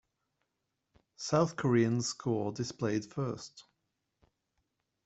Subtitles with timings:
[1.17, 3.65] South Korean's score displayed first.